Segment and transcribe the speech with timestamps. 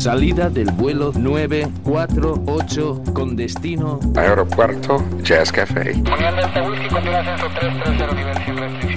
[0.00, 5.92] Salida del vuelo 948 con destino Aeropuerto Jazz Café.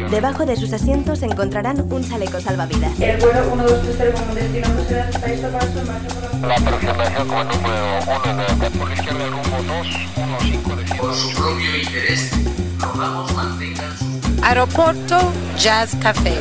[0.09, 2.97] Debajo de sus asientos encontrarán un chaleco salvavidas.
[3.01, 8.89] El vuelo 1230 como destino marcha por la La aproximación como número 1 de por
[8.93, 12.31] izquierda rumbo 215 Por su propio interés,
[12.79, 14.05] rogamos mantengan su
[14.41, 15.19] Aeropuerto
[15.57, 16.39] Jazz Café.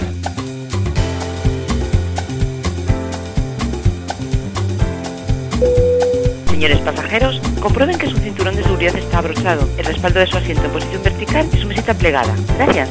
[6.48, 10.64] Señores pasajeros, comprueben que su cinturón de seguridad está abrochado, el respaldo de su asiento
[10.64, 12.34] en posición vertical y su mesita plegada.
[12.56, 12.88] Gracias.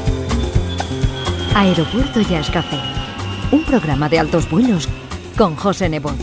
[1.54, 2.78] Aeropuerto Jazz Café.
[3.50, 4.88] Un programa de altos vuelos
[5.36, 6.16] con José Nebot.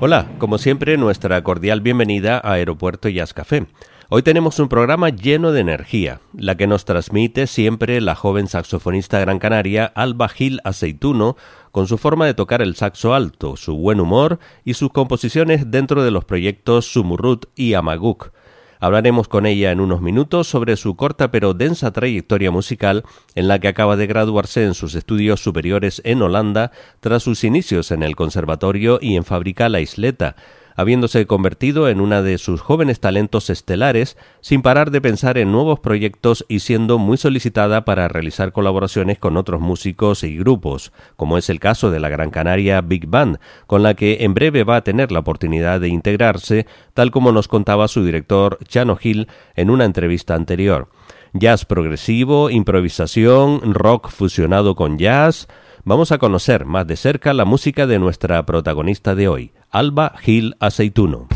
[0.00, 3.66] Hola, como siempre, nuestra cordial bienvenida a Aeropuerto Jazz Café.
[4.10, 9.18] Hoy tenemos un programa lleno de energía, la que nos transmite siempre la joven saxofonista
[9.18, 11.38] gran canaria Alba Gil Aceituno,
[11.72, 16.04] con su forma de tocar el saxo alto, su buen humor y sus composiciones dentro
[16.04, 18.30] de los proyectos Sumurrut y Amaguk.
[18.78, 23.58] Hablaremos con ella en unos minutos sobre su corta pero densa trayectoria musical en la
[23.58, 28.16] que acaba de graduarse en sus estudios superiores en Holanda tras sus inicios en el
[28.16, 30.36] conservatorio y en Fábrica La Isleta,
[30.76, 35.80] habiéndose convertido en una de sus jóvenes talentos estelares, sin parar de pensar en nuevos
[35.80, 41.50] proyectos y siendo muy solicitada para realizar colaboraciones con otros músicos y grupos, como es
[41.50, 44.84] el caso de la Gran Canaria Big Band, con la que en breve va a
[44.84, 49.84] tener la oportunidad de integrarse, tal como nos contaba su director Chano Gil en una
[49.84, 50.88] entrevista anterior.
[51.32, 55.48] Jazz progresivo, improvisación, rock fusionado con jazz,
[55.84, 60.54] vamos a conocer más de cerca la música de nuestra protagonista de hoy, Alba Gil
[60.60, 61.33] Aceituno.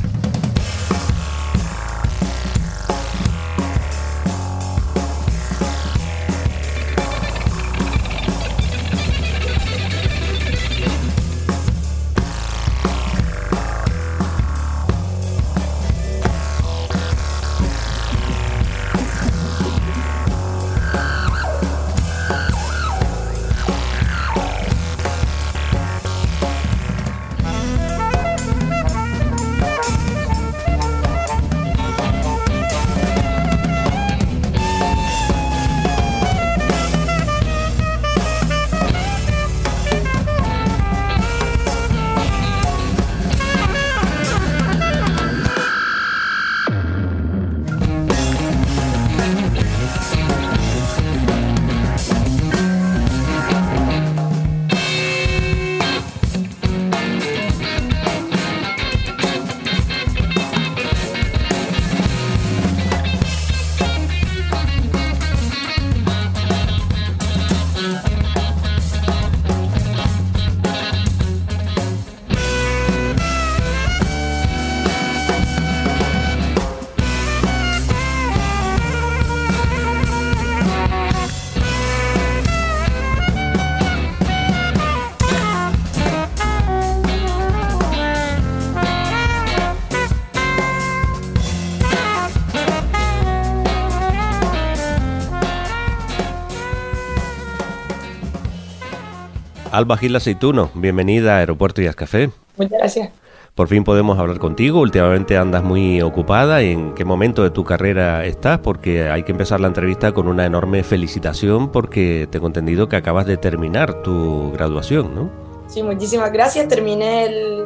[99.79, 102.31] Alba Gil Aceituno, bienvenida a Aeropuerto Jazz Café.
[102.57, 103.11] Muchas gracias.
[103.55, 104.81] Por fin podemos hablar contigo.
[104.81, 106.63] Últimamente andas muy ocupada.
[106.63, 108.59] ¿En qué momento de tu carrera estás?
[108.59, 113.27] Porque hay que empezar la entrevista con una enorme felicitación porque tengo entendido que acabas
[113.27, 115.31] de terminar tu graduación, ¿no?
[115.69, 116.67] Sí, muchísimas gracias.
[116.67, 117.65] Terminé el,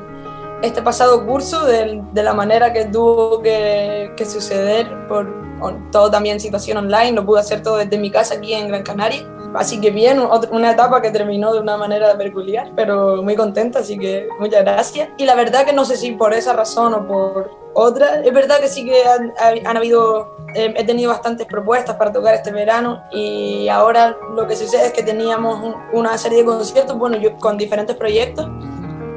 [0.63, 5.27] este pasado curso de, de, la manera que tuvo que, que suceder por
[5.61, 7.13] on, todo también situación online.
[7.13, 9.27] Lo pude hacer todo desde mi casa aquí en Gran Canaria.
[9.55, 10.19] Así que bien,
[10.51, 15.11] una etapa que terminó de una manera peculiar, pero muy contenta, así que muchas gracias.
[15.19, 18.61] Y la verdad que no sé si por esa razón o por otra, es verdad
[18.61, 19.33] que sí que han,
[19.67, 24.57] han habido, eh, he tenido bastantes propuestas para tocar este verano y ahora lo que
[24.57, 28.49] sucede es que teníamos un, una serie de conciertos, bueno, yo con diferentes proyectos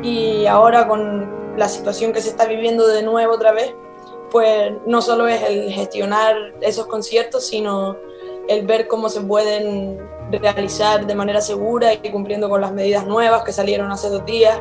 [0.05, 3.73] y ahora con la situación que se está viviendo de nuevo otra vez,
[4.31, 7.97] pues no solo es el gestionar esos conciertos, sino
[8.47, 9.99] el ver cómo se pueden
[10.31, 14.59] realizar de manera segura y cumpliendo con las medidas nuevas que salieron hace dos días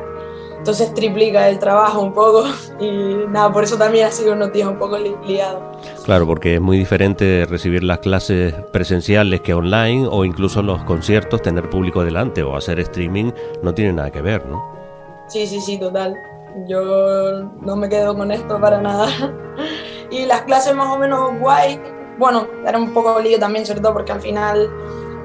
[0.65, 2.43] entonces triplica el trabajo un poco
[2.79, 5.61] y nada, por eso también ha sido unos días un poco liados.
[6.05, 11.43] Claro, porque es muy diferente recibir las clases presenciales que online o incluso los conciertos,
[11.43, 13.31] tener público delante o hacer streaming
[13.61, 14.84] no tiene nada que ver, ¿no?
[15.27, 16.15] Sí, sí, sí, total.
[16.67, 19.07] Yo no me quedo con esto para nada.
[20.11, 21.81] Y las clases más o menos guay,
[22.19, 24.69] bueno, era un poco lío también, sobre todo porque al final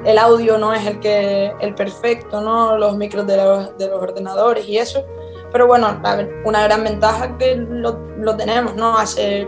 [0.05, 2.79] el audio no es el que el perfecto, ¿no?
[2.79, 5.05] Los micros de los, de los ordenadores y eso.
[5.53, 6.01] Pero bueno,
[6.45, 8.97] una gran ventaja que lo, lo tenemos, ¿no?
[8.97, 9.47] Hace,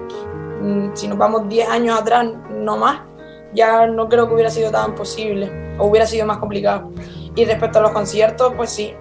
[0.60, 3.00] mm, si nos vamos 10 años atrás, no más,
[3.54, 6.90] ya no creo que hubiera sido tan posible o hubiera sido más complicado.
[7.34, 8.94] Y respecto a los conciertos, pues sí,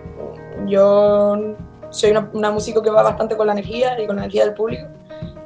[0.67, 1.55] yo
[1.89, 4.53] soy una, una músico que va bastante con la energía y con la energía del
[4.53, 4.87] público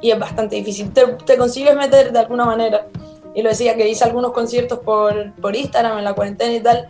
[0.00, 0.92] y es bastante difícil.
[0.92, 2.86] Te, te consigues meter de alguna manera.
[3.34, 6.88] Y lo decía que hice algunos conciertos por, por Instagram en la cuarentena y tal.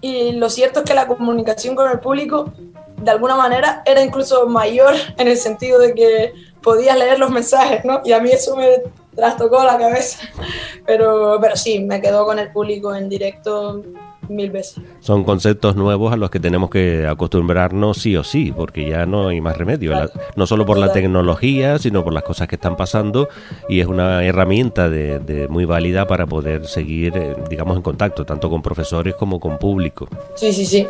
[0.00, 2.52] Y lo cierto es que la comunicación con el público
[2.96, 6.32] de alguna manera era incluso mayor en el sentido de que
[6.62, 8.00] podías leer los mensajes, ¿no?
[8.04, 8.82] Y a mí eso me
[9.14, 10.18] trastocó la cabeza.
[10.86, 13.82] Pero, pero sí, me quedó con el público en directo
[14.30, 14.82] mil veces.
[15.00, 19.28] Son conceptos nuevos a los que tenemos que acostumbrarnos sí o sí, porque ya no
[19.28, 22.76] hay más remedio, la, no solo por la tecnología, sino por las cosas que están
[22.76, 23.28] pasando
[23.68, 28.24] y es una herramienta de, de muy válida para poder seguir, eh, digamos, en contacto,
[28.24, 30.08] tanto con profesores como con público.
[30.34, 30.86] Sí, sí, sí.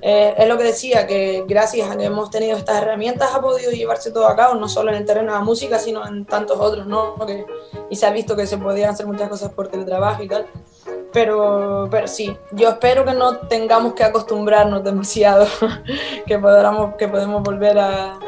[0.00, 3.70] Eh, es lo que decía, que gracias a que hemos tenido estas herramientas ha podido
[3.70, 6.58] llevarse todo a cabo, no solo en el terreno de la música, sino en tantos
[6.58, 7.16] otros, ¿no?
[7.26, 7.44] Que,
[7.90, 10.46] y se ha visto que se podían hacer muchas cosas por teletrabajo y tal.
[11.12, 15.46] Pero, pero sí, yo espero que no tengamos que acostumbrarnos demasiado,
[16.26, 18.18] que, podamos, que podemos volver a,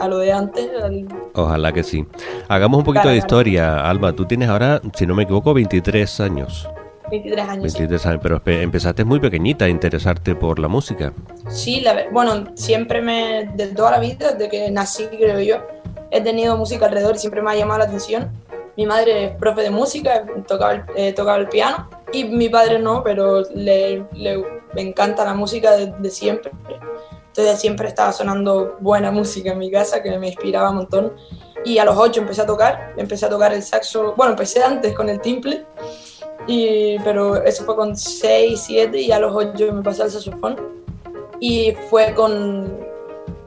[0.00, 0.68] a lo de antes.
[0.82, 1.06] Al...
[1.34, 2.06] Ojalá que sí.
[2.48, 3.26] Hagamos un poquito Claro, de claro.
[3.26, 4.12] historia, Alba.
[4.14, 6.68] Tú tienes ahora, si no me equivoco, 23 años.
[7.10, 7.72] 23 años.
[7.72, 7.78] sí.
[7.78, 11.12] 23 años, pero empezaste muy pequeñita a interesarte por la música.
[11.48, 15.56] Sí, la bueno, siempre me, de toda la vida, desde que nací, creo yo,
[16.10, 18.30] he tenido música alrededor y siempre me ha llamado la atención.
[18.76, 22.78] Mi madre es profe de música, tocaba el, eh, tocaba el piano, y mi padre
[22.78, 24.44] no, pero le, le-
[24.76, 26.50] encanta la música desde siempre.
[27.28, 31.12] Entonces siempre estaba sonando buena música en mi casa, que me inspiraba un montón.
[31.64, 34.92] Y a los ocho empecé a tocar, empecé a tocar el saxo, bueno, empecé antes
[34.94, 35.64] con el timple,
[36.46, 40.56] y, pero eso fue con 6, 7 y a los 8 me pasé al saxofón.
[41.40, 42.78] Y fue con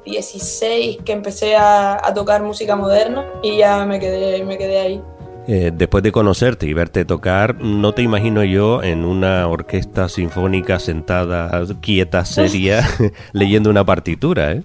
[0.06, 5.04] 16 que empecé a, a tocar música moderna y ya me quedé, me quedé ahí.
[5.50, 10.78] Eh, después de conocerte y verte tocar, no te imagino yo en una orquesta sinfónica
[10.78, 12.86] sentada, quieta, seria,
[13.32, 14.64] leyendo una partitura, ¿eh?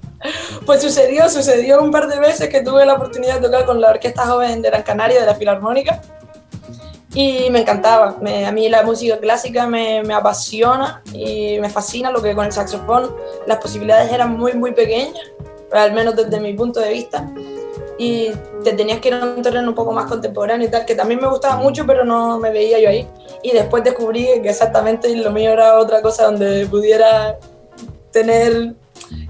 [0.66, 3.90] Pues sucedió, sucedió un par de veces que tuve la oportunidad de tocar con la
[3.90, 6.00] Orquesta Joven de Gran Canaria de la Filarmónica
[7.14, 8.16] y me encantaba.
[8.20, 12.46] Me- a mí la música clásica me, me apasiona y me fascina lo que con
[12.46, 13.14] el saxofón
[13.46, 15.22] las posibilidades eran muy, muy pequeñas,
[15.70, 17.30] al menos desde mi punto de vista.
[18.02, 18.32] Y
[18.64, 21.20] te tenías que ir a un terreno un poco más contemporáneo y tal, que también
[21.20, 23.06] me gustaba mucho, pero no me veía yo ahí.
[23.44, 27.38] Y después descubrí que exactamente lo mío era otra cosa donde pudiera
[28.10, 28.74] tener,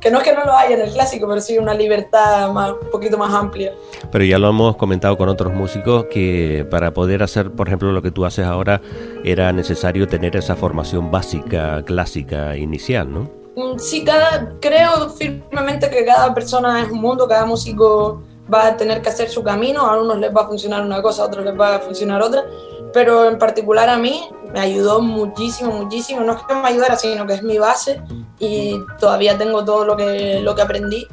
[0.01, 2.73] que no es que no lo haya en el clásico, pero sí una libertad más,
[2.83, 3.75] un poquito más amplia.
[4.11, 8.01] Pero ya lo hemos comentado con otros músicos que para poder hacer, por ejemplo, lo
[8.01, 8.81] que tú haces ahora,
[9.23, 13.31] era necesario tener esa formación básica, clásica, inicial, ¿no?
[13.55, 18.23] Mm, Sí, cada, creo firmemente que cada persona es un mundo, cada músico
[18.53, 21.23] va a tener que hacer su camino, a unos les va a funcionar una cosa,
[21.23, 22.45] a otros les va a funcionar otra,
[22.93, 27.27] pero en particular a mí me ayudó muchísimo, muchísimo, no es que me ayudara, sino
[27.27, 28.03] que es mi base
[28.39, 31.07] y todavía tengo todo lo que, lo que aprendí,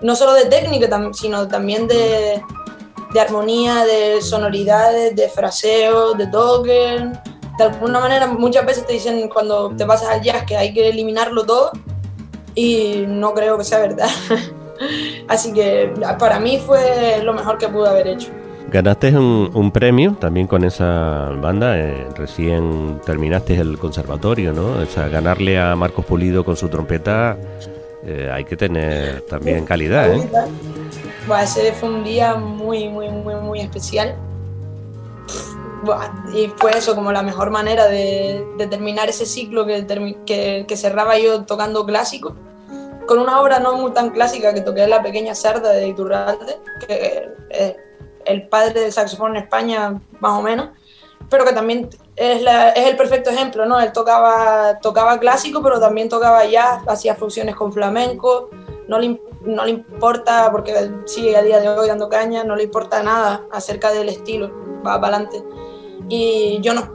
[0.00, 2.42] no solo de técnica, sino también de,
[3.14, 7.10] de armonía, de sonoridades, de fraseo, de toque.
[7.56, 10.88] De alguna manera, muchas veces te dicen cuando te pasas al jazz que hay que
[10.88, 11.70] eliminarlo todo
[12.54, 14.10] y no creo que sea verdad.
[15.28, 18.30] Así que para mí fue lo mejor que pude haber hecho.
[18.70, 24.82] Ganaste un, un premio también con esa banda, eh, recién terminaste el conservatorio, ¿no?
[24.82, 27.36] O sea, ganarle a Marcos Pulido con su trompeta
[28.06, 30.28] eh, hay que tener también calidad, ¿eh?
[31.26, 34.14] Buah, ese fue un día muy, muy, muy, muy especial.
[36.34, 39.86] Y fue eso como la mejor manera de, de terminar ese ciclo que,
[40.26, 42.34] que, que cerraba yo tocando clásico,
[43.06, 47.28] con una obra no muy tan clásica que toqué La Pequeña Cerda de Iturralde, que
[47.50, 47.76] es
[48.24, 50.70] el padre del saxofón en España, más o menos,
[51.28, 53.80] pero que también es, la- es el perfecto ejemplo, ¿no?
[53.80, 58.50] Él tocaba, tocaba clásico, pero también tocaba jazz, hacía fusiones con flamenco,
[58.88, 62.64] no le, no le importa, porque sigue a día de hoy dando caña, no le
[62.64, 64.50] importa nada acerca del estilo,
[64.86, 65.42] va para adelante.
[66.08, 66.92] Y yo no,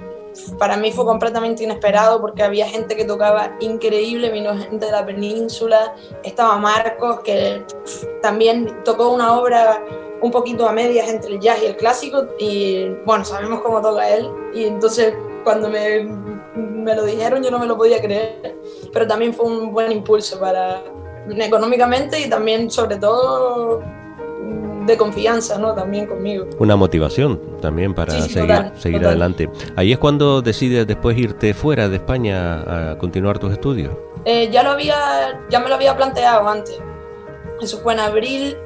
[0.58, 5.05] para mí fue completamente inesperado porque había gente que tocaba increíble, vino gente de la
[5.05, 7.63] península, estaba Marcos que
[8.22, 9.84] también tocó una obra
[10.22, 14.10] un poquito a medias entre el jazz y el clásico y bueno, sabemos cómo toca
[14.10, 14.29] él.
[14.53, 16.03] Y entonces cuando me,
[16.55, 18.58] me lo dijeron yo no me lo podía creer,
[18.91, 20.84] pero también fue un buen impulso para
[21.29, 23.81] económicamente y también sobre todo
[24.89, 25.74] de confianza, ¿no?
[25.74, 26.46] También conmigo.
[26.60, 29.10] Una motivación también para Sí, sí, seguir, total, seguir total.
[29.12, 29.50] adelante.
[29.75, 33.93] Ahí es cuando decides después irte fuera de España a continuar tus estudios.
[34.25, 36.77] Eh, ya lo había, ya me lo había planteado antes.
[37.62, 38.58] Eso fue en abril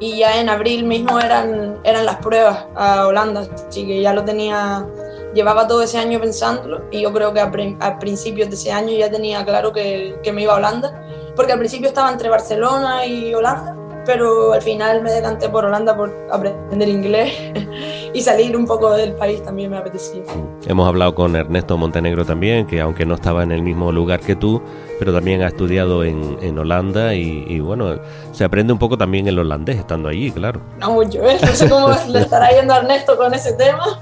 [0.00, 4.24] y ya en abril mismo eran, eran las pruebas a Holanda, así que ya lo
[4.24, 4.86] tenía,
[5.34, 8.96] llevaba todo ese año pensándolo y yo creo que a, a principios de ese año
[8.96, 11.02] ya tenía claro que, que me iba a Holanda,
[11.34, 13.74] porque al principio estaba entre Barcelona y Holanda,
[14.08, 17.30] pero al final me decanté por Holanda por aprender inglés
[18.14, 20.22] y salir un poco del país también me apetecía.
[20.66, 24.34] Hemos hablado con Ernesto Montenegro también, que aunque no estaba en el mismo lugar que
[24.34, 24.62] tú,
[24.98, 28.00] pero también ha estudiado en, en Holanda y, y, bueno,
[28.32, 30.58] se aprende un poco también el holandés estando allí, claro.
[30.78, 31.36] No mucho, ¿eh?
[31.42, 34.00] No sé cómo le estará yendo a Ernesto con ese tema,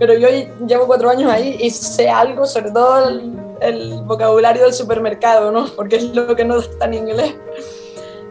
[0.00, 0.26] pero yo
[0.66, 5.66] llevo cuatro años ahí y sé algo, sobre todo el, el vocabulario del supermercado, ¿no?
[5.76, 7.36] Porque es lo que no está en inglés.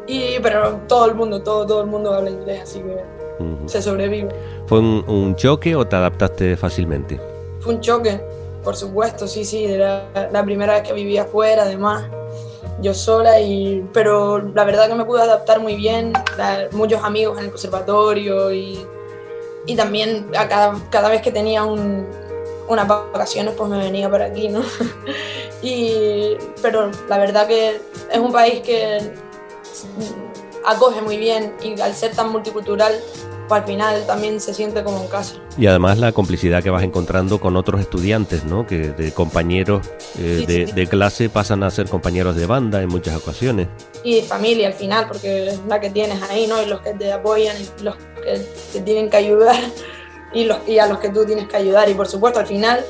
[0.08, 2.96] Y, pero todo el mundo, todo, todo el mundo habla inglés, así que
[3.44, 3.68] Ujú.
[3.70, 4.30] se sobrevive.
[4.68, 7.20] ¿Fue un, un choque o te adaptaste fácilmente?
[7.62, 8.20] Fue un choque,
[8.64, 12.04] por supuesto, sí, sí, era la primera vez que vivía afuera, además,
[12.82, 17.38] yo sola, y, pero la verdad que me pude adaptar muy bien, la- muchos amigos
[17.38, 18.86] en el conservatorio y,
[19.66, 22.06] y también a cada, cada vez que tenía un-
[22.68, 24.62] unas vacaciones pues me venía para aquí, ¿no?
[25.62, 27.80] y, pero la verdad que
[28.12, 28.98] es un país que
[30.66, 32.94] acoge muy bien y al ser tan multicultural,
[33.48, 35.36] pues al final también se siente como en casa.
[35.58, 38.66] Y además la complicidad que vas encontrando con otros estudiantes, ¿no?
[38.66, 39.86] Que de compañeros
[40.18, 40.72] eh, Sí, de, sí.
[40.74, 43.68] de clase pasan a ser compañeros de banda en muchas ocasiones.
[44.04, 46.62] y familia al final, porque es la que tienes ahí, ¿no?
[46.62, 48.42] Y los que te apoyan, y los que
[48.74, 49.56] te tienen que ayudar
[50.34, 51.90] y, los, y a los que tú tienes que ayudar.
[51.90, 52.84] Y por supuesto, al final,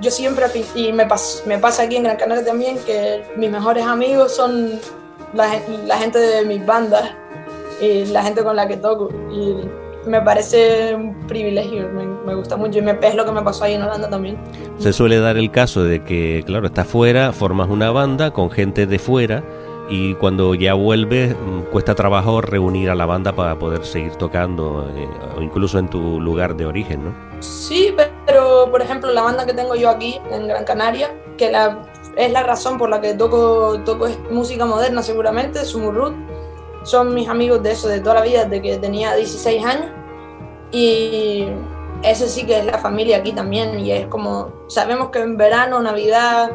[0.00, 3.84] yo siempre, y me, pas- me pasa aquí en Gran Canaria también, que mis mejores
[3.84, 4.80] amigos son
[5.36, 7.12] la, la gente de mis bandas
[7.80, 9.10] y la gente con la que toco.
[9.30, 9.56] Y
[10.08, 13.64] me parece un privilegio, me, me gusta mucho y me, es lo que me pasó
[13.64, 14.38] ahí en Holanda también.
[14.78, 18.86] Se suele dar el caso de que, claro, estás fuera, formas una banda con gente
[18.86, 19.42] de fuera
[19.88, 24.90] y cuando ya vuelves mm, cuesta trabajo reunir a la banda para poder seguir tocando,
[24.94, 25.08] eh,
[25.40, 27.14] incluso en tu lugar de origen, ¿no?
[27.40, 27.94] Sí,
[28.26, 31.82] pero por ejemplo la banda que tengo yo aquí en Gran Canaria, que la,
[32.16, 36.14] es la razón por la que toco, toco música moderna seguramente, Sumurrut,
[36.82, 39.90] son mis amigos de eso, de toda la vida, desde que tenía 16 años.
[40.72, 41.46] Y
[42.02, 43.80] eso sí que es la familia aquí también.
[43.80, 46.50] Y es como, sabemos que en verano, Navidad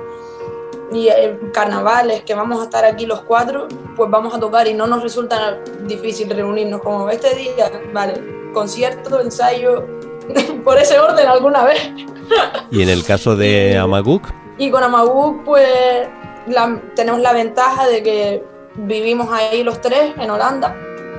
[0.94, 1.10] y
[1.53, 5.03] carnavales, que vamos a estar aquí los cuatro, pues vamos a tocar y no nos
[5.03, 9.86] resulta difícil reunirnos como este día, vale, concierto, ensayo,
[10.63, 11.91] por ese orden alguna vez.
[12.72, 14.27] Y en el caso de Amaguk,
[14.62, 16.08] Y con Amagú, pues
[16.46, 18.44] la- tenemos la ventaja de que
[18.75, 20.75] vivimos ahí los tres en Holanda,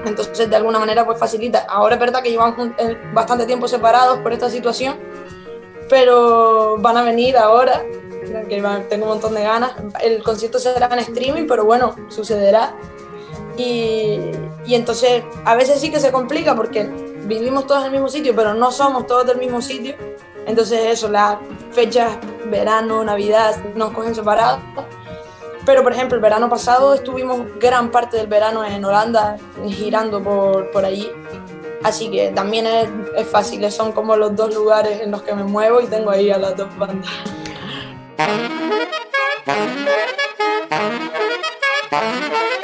[0.07, 1.67] entonces de alguna manera pues facilita.
[1.69, 4.95] Ahora es verdad que llevamos un- eh, bastante tiempo separados por esta situación,
[5.91, 7.83] pero van a venir ahora,
[8.49, 9.73] que tengo un montón de ganas.
[10.01, 12.77] El concierto será en streaming, pero bueno, sucederá.
[13.57, 14.21] Y,
[14.65, 16.85] y entonces a veces sí que se complica porque
[17.25, 19.97] vivimos todos en el mismo sitio, pero no somos todos del mismo sitio.
[20.47, 21.39] Entonces eso, las
[21.71, 24.61] fechas, verano, navidad, nos cogen separados.
[25.65, 29.37] Pero por ejemplo, el verano pasado estuvimos gran parte del verano en Holanda
[29.69, 31.11] girando por, por allí.
[31.85, 35.45] Así que también es, es fácil, son como los dos lugares en los que me
[35.45, 37.11] muevo y tengo ahí a las dos bandas.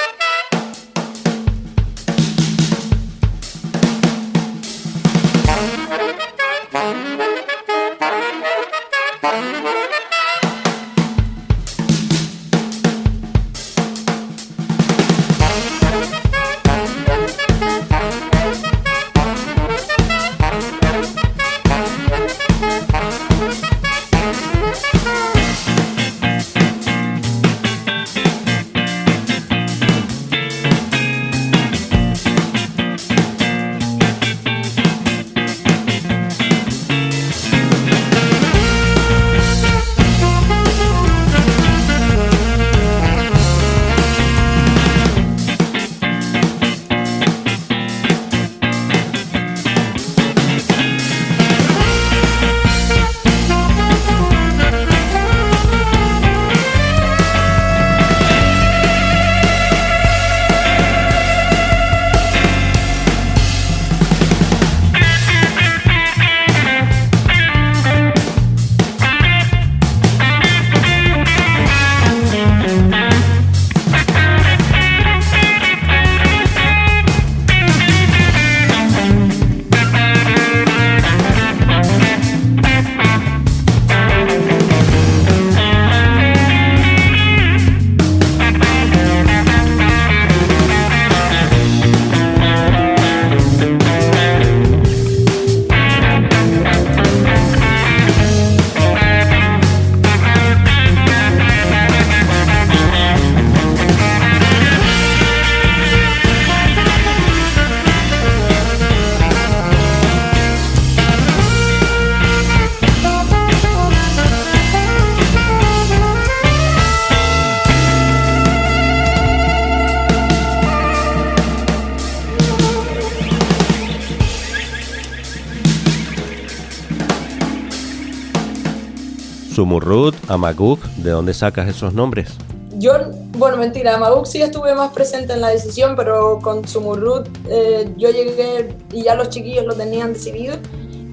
[129.78, 132.30] Sumurrut, Amaguk, ¿de dónde sacas esos nombres?
[132.78, 132.92] Yo,
[133.38, 138.10] bueno, mentira, Amaguk sí estuve más presente en la decisión, pero con Sumurrut eh, yo
[138.10, 140.56] llegué y ya los chiquillos lo tenían decidido.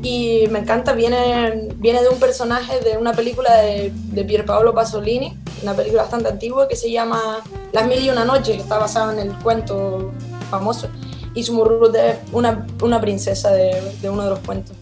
[0.01, 5.37] Y me encanta, viene, viene de un personaje de una película de, de Pierpaolo Pasolini,
[5.61, 9.13] una película bastante antigua que se llama Las Mil y Una Noches, que está basada
[9.13, 10.11] en el cuento
[10.49, 10.87] famoso.
[11.35, 14.75] Y Sumurrut es una, una princesa de, de uno de los cuentos.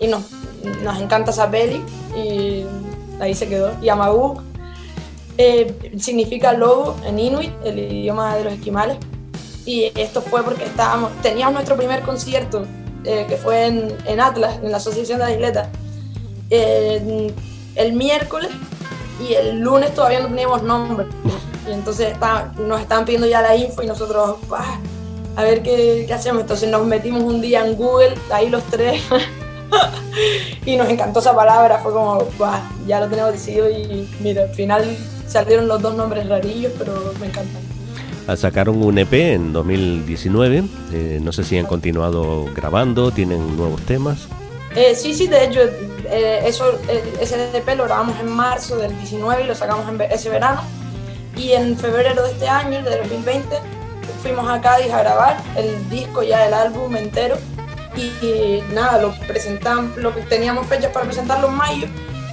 [0.00, 0.22] Y nos,
[0.82, 1.82] nos encanta esa peli
[2.16, 2.64] y
[3.20, 3.72] ahí se quedó.
[3.82, 4.42] Y Amaguk
[5.38, 8.98] eh, significa lobo en Inuit, el idioma de los esquimales.
[9.64, 12.66] Y esto fue porque estábamos, teníamos nuestro primer concierto,
[13.04, 15.70] eh, que fue en, en, Atlas, en la Asociación de la Isleta,
[16.50, 17.32] eh,
[17.76, 18.50] el miércoles
[19.26, 21.06] y el lunes todavía no teníamos nombre.
[21.68, 24.80] Y entonces está, nos estaban pidiendo ya la info y nosotros, bah,
[25.36, 26.42] a ver qué, qué, hacemos.
[26.42, 29.02] Entonces nos metimos un día en Google, ahí los tres,
[30.66, 31.78] y nos encantó esa palabra.
[31.78, 34.96] Fue como, bah, ya lo tenemos decidido y mira, al final
[35.26, 37.62] salieron los dos nombres rarillos, pero me encantan.
[38.36, 44.28] Sacaron un EP en 2019, eh, no sé si han continuado grabando, tienen nuevos temas.
[44.76, 45.60] Eh, sí, sí, de hecho,
[46.04, 46.78] eh, eso,
[47.20, 50.60] ese EP lo grabamos en marzo del 19 y lo sacamos en ese verano.
[51.36, 53.48] Y en febrero de este año, de 2020,
[54.22, 57.36] fuimos a Cádiz a grabar el disco, ya el álbum entero.
[57.96, 61.86] Y, nada, lo presentamos, lo que teníamos fechas para presentarlo en mayo,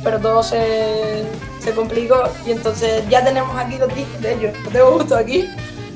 [0.03, 1.23] pero todo se,
[1.59, 4.57] se complicó y entonces ya tenemos aquí los discos de ellos.
[4.63, 5.47] Lo tengo justo aquí.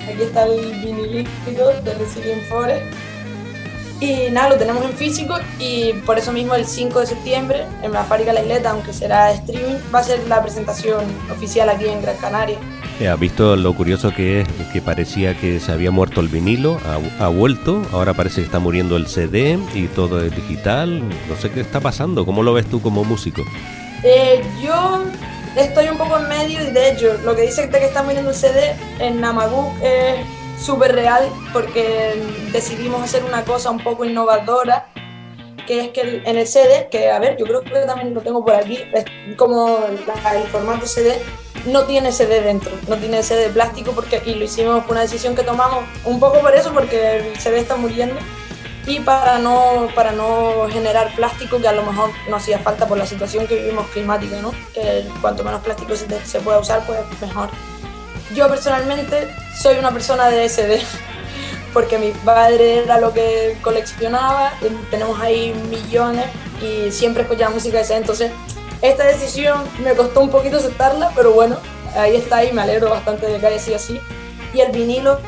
[0.01, 2.83] Aquí está el vinilístico de Resilient Forest.
[4.01, 7.91] Y nada, lo tenemos en físico y por eso mismo el 5 de septiembre en
[7.91, 12.01] la Fábrica La Isleta, aunque será streaming, va a ser la presentación oficial aquí en
[12.01, 12.57] Gran Canaria.
[13.07, 14.47] ¿Has visto lo curioso que es?
[14.73, 18.57] Que parecía que se había muerto el vinilo, ha, ha, vuelto, ahora parece que está
[18.57, 21.07] muriendo el CD y todo es digital.
[21.29, 23.43] No sé qué está pasando, ¿cómo lo ves tú como músico?
[24.03, 25.03] Eh, yo
[25.55, 28.35] estoy un poco en medio y de hecho lo que dice que está muriendo el
[28.35, 30.25] CD en Namaguk es
[30.61, 32.21] súper real porque
[32.51, 34.87] decidimos hacer una cosa un poco innovadora
[35.65, 38.43] que es que en el CD, que a ver, yo creo que también lo tengo
[38.43, 39.05] por aquí, es
[39.37, 41.21] como la, el formato CD
[41.65, 45.35] no tiene CD dentro, no tiene CD plástico porque aquí lo hicimos, fue una decisión
[45.35, 48.15] que tomamos un poco por eso, porque el CD está muriendo
[48.87, 52.97] y para no, para no generar plástico que a lo mejor no hacía falta por
[52.97, 54.51] la situación que vivimos climática, ¿no?
[54.73, 57.49] que cuanto menos plástico se, se pueda usar, pues mejor.
[58.35, 60.81] Yo personalmente soy una persona de SD,
[61.73, 64.53] porque mi padre era lo que coleccionaba,
[64.89, 66.25] tenemos ahí millones
[66.61, 68.31] y siempre escuchaba música de CD, entonces
[68.81, 71.57] esta decisión me costó un poquito aceptarla, pero bueno,
[71.95, 73.99] ahí está y me alegro bastante de que haya sido así.
[74.53, 75.19] Y el vinilo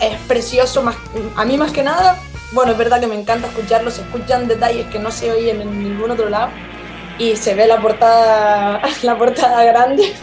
[0.00, 0.96] es precioso, más,
[1.36, 2.18] a mí más que nada,
[2.52, 5.82] bueno, es verdad que me encanta escucharlo, se escuchan detalles que no se oyen en
[5.82, 6.50] ningún otro lado
[7.18, 10.14] y se ve la portada, la portada grande,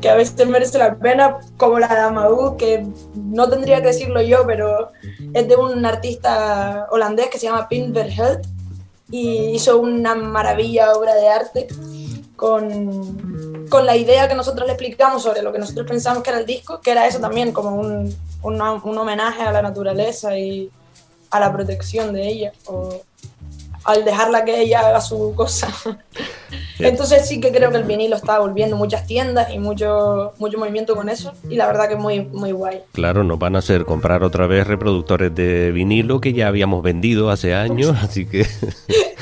[0.00, 4.20] que a veces merece la pena, como la de Amadou, que no tendría que decirlo
[4.22, 4.90] yo, pero
[5.34, 7.92] es de un artista holandés que se llama Pim
[9.10, 11.66] y hizo una maravilla obra de arte
[12.36, 16.38] con, con, la idea que nosotros le explicamos sobre lo que nosotros pensamos que era
[16.38, 20.70] el disco, que era eso también, como un, un, un homenaje a la naturaleza y
[21.30, 23.00] a la protección de ella, o
[23.84, 25.68] al dejarla que ella haga su cosa.
[26.78, 30.94] Entonces sí que creo que el vinilo está volviendo muchas tiendas y mucho, mucho movimiento
[30.94, 32.82] con eso y la verdad que es muy, muy guay.
[32.92, 37.30] Claro, nos van a hacer comprar otra vez reproductores de vinilo que ya habíamos vendido
[37.30, 38.42] hace años, así que...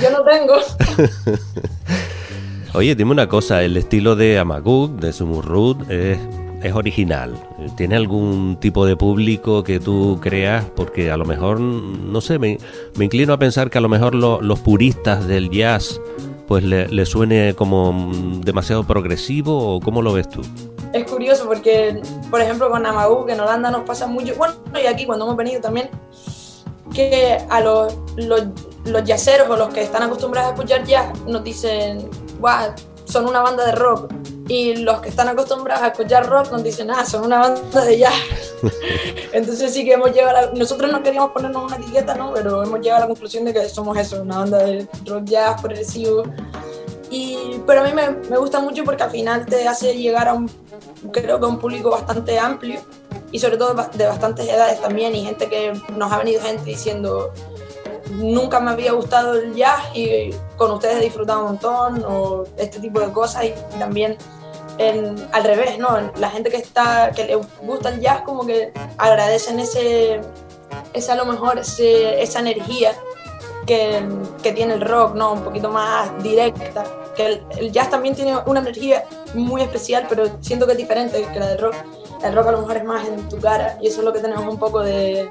[0.02, 0.54] Yo no tengo.
[2.74, 6.18] Oye, dime una cosa, el estilo de Amaguk, de Sumurrut, es,
[6.66, 7.34] es original.
[7.76, 10.64] ¿Tiene algún tipo de público que tú creas?
[10.76, 12.58] Porque a lo mejor, no sé, me,
[12.96, 16.00] me inclino a pensar que a lo mejor lo, los puristas del jazz
[16.46, 18.10] pues le, suene como
[18.44, 20.42] demasiado progresivo o cómo lo ves tú?
[20.92, 22.00] Es curioso porque,
[22.30, 25.60] por ejemplo, con Amaguk en Holanda nos pasa mucho, bueno, y aquí cuando hemos venido
[25.60, 25.90] también,
[26.94, 28.44] que a los, los,
[28.84, 32.08] los jazzeros o los que están acostumbrados a escuchar jazz nos dicen,
[32.40, 32.72] wow,
[33.04, 34.12] son una banda de rock.
[34.48, 37.98] Y los que están acostumbrados a escuchar rock nos dicen, ah, son una banda de
[37.98, 38.14] jazz.
[39.32, 40.54] Entonces sí que hemos llegado a.
[40.54, 42.32] Nosotros no queríamos ponernos una etiqueta, ¿no?
[42.32, 45.60] Pero hemos llegado a la conclusión de que somos eso, una banda de rock jazz
[45.60, 46.24] progresivo.
[47.10, 50.34] Y, pero a mí me, me gusta mucho porque al final te hace llegar a
[50.34, 50.50] un,
[51.12, 52.80] creo que a un público bastante amplio
[53.32, 57.32] y sobre todo de bastantes edades también y gente que nos ha venido gente diciendo
[58.10, 62.78] nunca me había gustado el jazz y con ustedes he disfrutado un montón o este
[62.80, 64.16] tipo de cosas y también
[64.78, 66.12] en, al revés, ¿no?
[66.16, 70.20] La gente que está que le gusta el jazz como que agradecen ese,
[70.92, 72.92] ese a lo mejor ese, esa energía
[73.66, 74.06] que,
[74.42, 75.32] que, tiene el rock, ¿no?
[75.32, 76.84] Un poquito más directa
[77.16, 81.26] que el, el, jazz también tiene una energía muy especial, pero siento que es diferente
[81.32, 81.74] que la del rock.
[82.22, 84.20] El rock a lo mejor es más en tu cara y eso es lo que
[84.20, 85.30] tenemos un poco de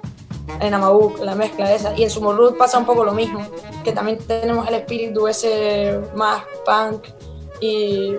[0.59, 1.95] en Amaú, la mezcla esa.
[1.97, 3.45] Y en Sumurrut pasa un poco lo mismo,
[3.83, 7.07] que también tenemos el espíritu ese más punk
[7.61, 8.13] y,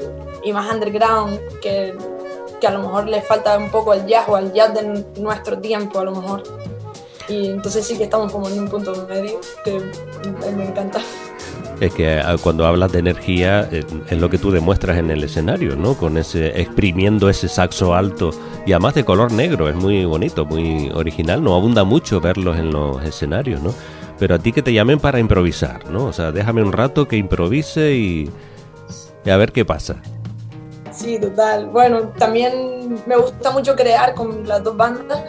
[0.44, 1.94] y más underground, que,
[2.60, 5.58] que a lo mejor le falta un poco al jazz o al jazz de nuestro
[5.58, 6.42] tiempo a lo mejor.
[7.28, 9.80] Y entonces sí que estamos como en un punto medio que
[10.56, 11.00] me encanta.
[11.80, 15.94] Es que cuando hablas de energía es lo que tú demuestras en el escenario, ¿no?
[15.94, 18.30] Con ese exprimiendo ese saxo alto
[18.64, 22.72] y además de color negro, es muy bonito, muy original, no abunda mucho verlos en
[22.72, 23.74] los escenarios, ¿no?
[24.18, 26.06] Pero a ti que te llamen para improvisar, ¿no?
[26.06, 28.30] O sea, déjame un rato que improvise y,
[29.26, 29.96] y a ver qué pasa.
[30.92, 31.66] Sí, total.
[31.66, 35.22] Bueno, también me gusta mucho crear con las dos bandas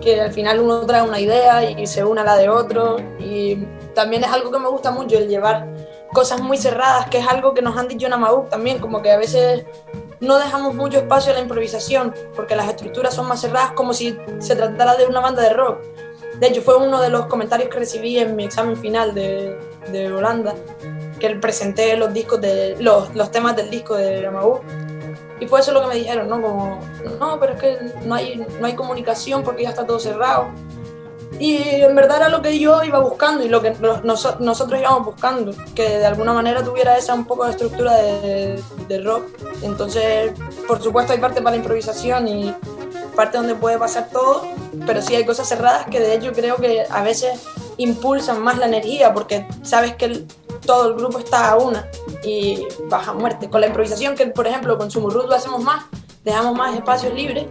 [0.00, 2.98] que al final uno trae una idea y se une a la de otro.
[3.18, 5.66] Y también es algo que me gusta mucho, el llevar
[6.12, 9.10] cosas muy cerradas, que es algo que nos han dicho en Amauk también, como que
[9.10, 9.64] a veces
[10.20, 14.16] no dejamos mucho espacio a la improvisación, porque las estructuras son más cerradas, como si
[14.38, 15.78] se tratara de una banda de rock.
[16.38, 19.58] De hecho, fue uno de los comentarios que recibí en mi examen final de,
[19.92, 20.54] de Holanda,
[21.20, 24.62] que presenté los, discos de, los, los temas del disco de Amauk
[25.40, 26.40] y fue eso lo que me dijeron, ¿no?
[26.40, 26.80] Como,
[27.18, 30.48] no, pero es que no hay, no hay comunicación porque ya está todo cerrado.
[31.38, 35.06] Y en verdad era lo que yo iba buscando y lo que nos, nosotros íbamos
[35.06, 39.24] buscando, que de alguna manera tuviera esa un poco de estructura de, de, rock.
[39.62, 40.32] Entonces,
[40.68, 42.54] por supuesto hay parte para la improvisación y
[43.16, 44.42] parte donde puede pasar todo,
[44.84, 47.40] pero sí hay cosas cerradas que de hecho creo que a veces
[47.78, 50.26] impulsan más la energía porque sabes que
[50.64, 51.88] todo el grupo está a una
[52.22, 53.48] y baja muerte.
[53.48, 55.84] Con la improvisación, que por ejemplo con Sumurrut lo hacemos más,
[56.24, 57.46] dejamos más espacios libres,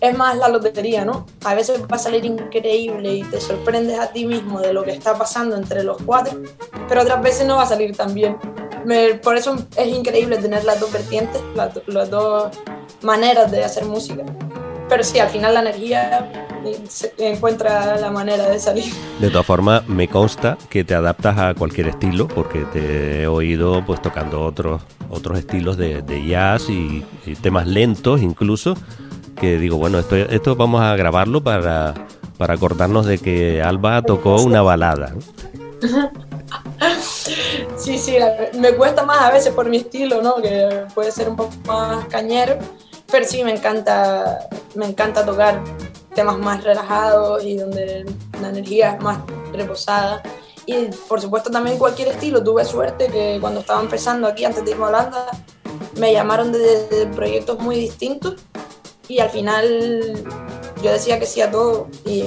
[0.00, 1.26] es más la lotería, ¿no?
[1.44, 4.92] A veces va a salir increíble y te sorprendes a ti mismo de lo que
[4.92, 6.40] está pasando entre los cuatro,
[6.88, 8.36] pero otras veces no va a salir tan bien.
[9.22, 12.50] Por eso es increíble tener las dos vertientes, las, las dos
[13.00, 14.24] maneras de hacer música.
[14.88, 16.30] Pero sí, al final la energía
[16.88, 18.92] se encuentra la manera de salir.
[19.20, 23.84] De todas formas, me consta que te adaptas a cualquier estilo, porque te he oído
[23.84, 28.74] pues tocando otros otros estilos de, de jazz y, y, temas lentos incluso,
[29.40, 31.94] que digo, bueno, esto, esto vamos a grabarlo para,
[32.36, 35.14] para acordarnos de que Alba tocó una balada.
[37.76, 38.16] Sí, sí,
[38.58, 40.36] me cuesta más a veces por mi estilo, ¿no?
[40.36, 42.58] Que puede ser un poco más cañero,
[43.22, 45.62] sí me encanta, me encanta tocar
[46.14, 48.04] temas más relajados y donde
[48.40, 49.18] la energía es más
[49.52, 50.22] reposada.
[50.66, 52.42] Y por supuesto también cualquier estilo.
[52.42, 55.26] Tuve suerte que cuando estaba empezando aquí, antes de irme a Holanda,
[55.98, 58.36] me llamaron de, de proyectos muy distintos
[59.08, 60.24] y al final
[60.82, 62.24] yo decía que sí a todo y,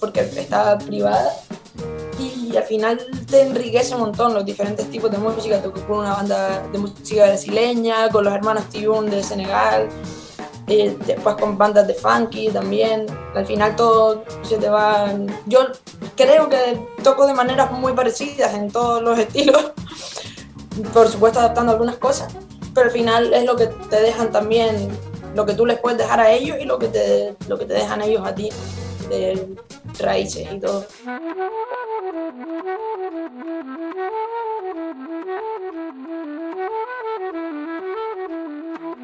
[0.00, 1.32] porque estaba privada
[2.18, 5.60] y al final te enriquece un montón los diferentes tipos de música.
[5.60, 9.88] Toqué con una banda de música brasileña, con los hermanos Tibun de Senegal,
[10.66, 13.06] después con bandas de funky también.
[13.34, 15.12] Al final todo se te va.
[15.46, 15.60] Yo
[16.16, 19.72] creo que toco de maneras muy parecidas en todos los estilos,
[20.92, 22.34] por supuesto adaptando algunas cosas,
[22.74, 24.88] pero al final es lo que te dejan también,
[25.34, 27.74] lo que tú les puedes dejar a ellos y lo que te, lo que te
[27.74, 28.50] dejan ellos a ti
[29.08, 29.56] de
[29.98, 30.84] raíces y todo.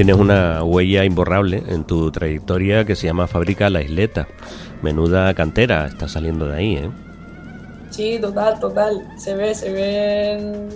[0.00, 4.28] Tienes una huella imborrable en tu trayectoria que se llama Fábrica La Isleta.
[4.80, 6.90] Menuda cantera está saliendo de ahí, ¿eh?
[7.90, 9.06] Sí, total, total.
[9.18, 10.68] Se ve, se ve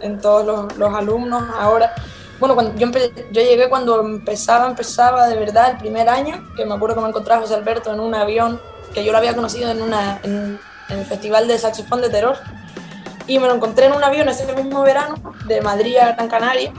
[0.00, 1.92] en, todos los, los, alumnos ahora.
[2.38, 2.88] Bueno, cuando yo,
[3.32, 7.08] yo llegué cuando empezaba, empezaba de verdad el primer año, que me acuerdo que me
[7.08, 8.60] encontraba José Alberto en un avión,
[8.94, 10.56] que yo lo había conocido en, una, en,
[10.88, 12.36] en el Festival de Saxofón de Terror,
[13.26, 15.16] y me lo encontré en un avión ese mismo verano,
[15.48, 16.72] de Madrid a Gran Canaria,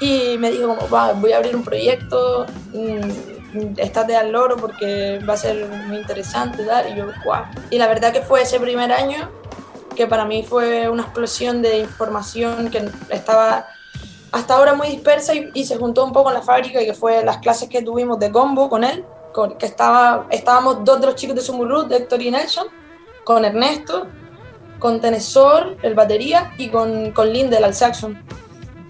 [0.00, 5.20] y me dijo como, Va, voy a abrir un proyecto, mmm, estate al loro porque
[5.28, 6.92] va a ser muy interesante, tal.
[6.92, 7.44] y yo, guau.
[7.70, 9.30] Y la verdad que fue ese primer año
[9.94, 13.66] que para mí fue una explosión de información que estaba
[14.32, 16.94] hasta ahora muy dispersa y, y se juntó un poco en la fábrica y que
[16.94, 21.06] fue las clases que tuvimos de combo con él, con, que estaba, estábamos dos de
[21.06, 22.66] los chicos de Sumurrut, Héctor y Nelson,
[23.22, 24.08] con Ernesto,
[24.80, 28.20] con Tenesor, el batería, y con, con Lindel, al saxon.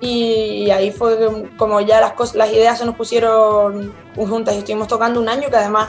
[0.00, 4.88] Y, ahí fue como ya las, cosas, las ideas se nos pusieron juntas y estuvimos
[4.88, 5.88] tocando un año que además,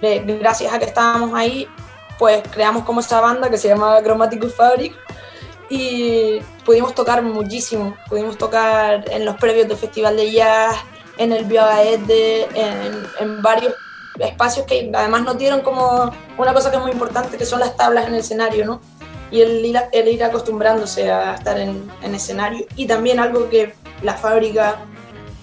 [0.00, 1.66] gracias a que estábamos ahí,
[2.18, 4.94] pues creamos como esa banda que se llamaba Chromaticus Fabric
[5.68, 7.96] y pudimos tocar muchísimo.
[8.08, 10.76] Pudimos tocar en los previos del Festival de Jazz,
[11.16, 13.74] en el Biogaete, en, en varios
[14.18, 17.76] espacios que además nos dieron como una cosa que es muy importante, que son las
[17.76, 18.80] tablas en el escenario, ¿no?
[19.32, 22.66] Y el ir, el ir acostumbrándose a estar en, en, escenario.
[22.76, 24.84] Y también algo que la fábrica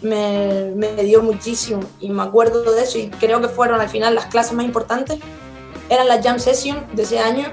[0.02, 4.15] me, me, dio muchísimo, y me acuerdo de eso, y creo que fueron al final
[4.15, 5.19] las clases más importantes,
[5.89, 7.52] eran las jam sessions de ese año,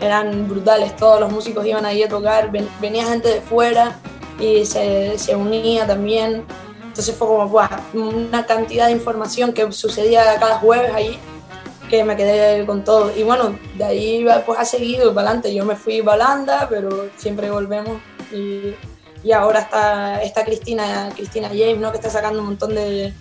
[0.00, 3.98] eran brutales, todos los músicos iban ahí a tocar, ven, venía gente de fuera
[4.38, 6.44] y se, se unía también.
[6.82, 11.18] Entonces fue como wow, una cantidad de información que sucedía cada jueves ahí
[11.88, 13.16] que me quedé con todo.
[13.16, 15.54] Y bueno, de ahí pues ha seguido para adelante.
[15.54, 17.98] Yo me fui para Holanda, pero siempre volvemos.
[18.32, 18.74] Y,
[19.22, 21.90] y, ahora está, está Cristina, Cristina James, ¿no?
[21.90, 23.12] que está sacando un montón de,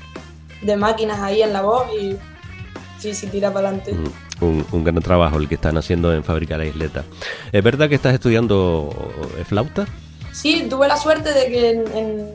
[0.62, 2.18] de máquinas ahí en la voz y
[3.00, 3.94] sí, sí, tira para adelante.
[3.94, 4.44] Mm.
[4.44, 7.06] Un, un, gran trabajo el que están haciendo en Fábrica La Isleta.
[7.54, 8.90] ¿Es verdad que estás estudiando
[9.48, 9.86] flauta?
[10.34, 12.34] Sí, tuve la suerte de que en, en,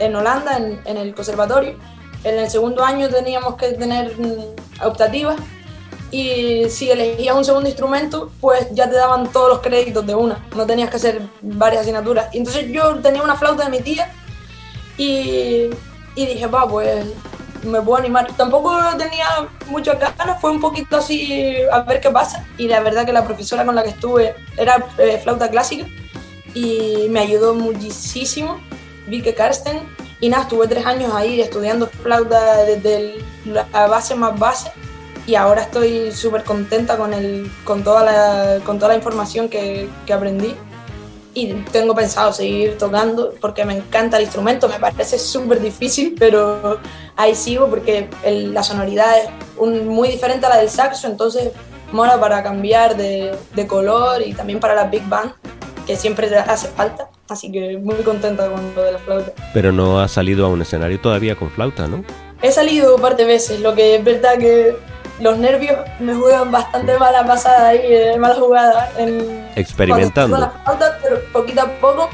[0.00, 1.76] en Holanda, en, en, el conservatorio,
[2.24, 4.12] en el segundo año teníamos que tener
[4.82, 5.36] optativas
[6.10, 10.42] y si elegías un segundo instrumento, pues ya te daban todos los créditos de una,
[10.56, 12.28] no tenías que hacer varias asignaturas.
[12.32, 14.10] Entonces yo tenía una flauta de mi tía
[14.96, 15.68] y,
[16.16, 17.04] dije, va, pues
[17.62, 18.26] me puedo animar.
[18.36, 19.26] Tampoco tenía
[19.66, 22.46] muchas ganas, fue un poquito así a ver qué pasa.
[22.56, 25.86] Y la verdad que la profesora con la que estuve era eh, flauta clásica
[26.54, 28.58] y me ayudó muchísimo,
[29.08, 29.82] Vike Karsten.
[30.20, 34.72] Y nada, estuve tres años ahí estudiando flauta desde la base más base
[35.28, 39.86] y ahora estoy súper contenta con, el, con, toda la, con toda la información que,
[40.06, 40.54] que aprendí
[41.34, 46.80] y tengo pensado seguir tocando porque me encanta el instrumento, me parece súper difícil, pero
[47.14, 51.52] ahí sigo porque el, la sonoridad es un, muy diferente a la del saxo, entonces
[51.92, 55.32] mola para cambiar de, de, color y también para la big band,
[55.86, 59.32] que siempre hace falta, así que muy contenta con lo de la flauta.
[59.52, 62.02] Pero no has salido a un escenario todavía con flauta, ¿no?
[62.40, 64.76] He salido un par de veces, lo que es verdad que
[65.20, 68.92] los nervios me juegan bastante mala pasada ahí, eh, mala jugada.
[68.96, 70.50] En, Experimentando.
[71.02, 72.08] Pero poquito a poco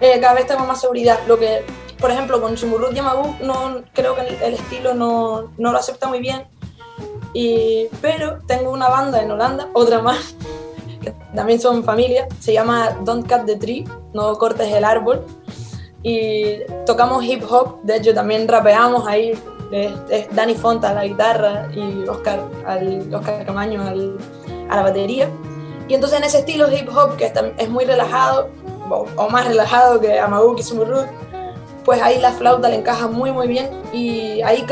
[0.00, 1.18] eh, cada vez tengo más seguridad.
[1.26, 1.64] Lo que,
[1.98, 6.08] por ejemplo, con Sumurrut Yamabu, no, creo que el, el estilo no, no, lo acepta
[6.08, 6.44] muy bien.
[7.34, 10.34] Y, pero tengo una banda en Holanda, otra más,
[11.02, 15.24] que también son familia, se llama Don't Cut the Tree, no cortes el árbol.
[16.02, 19.38] Y tocamos hip hop, de hecho también rapeamos ahí
[19.70, 24.16] es, es Fonta a la guitarra y Oscar, al, Oscar Camaño al,
[24.68, 25.28] a la batería.
[25.88, 28.48] Y entonces en ese estilo hip hop que es muy relajado,
[28.88, 31.06] o, más relajado que Amagu y Sumurrut,
[31.84, 34.64] pues ahí la flauta le encaja muy muy bien y ahí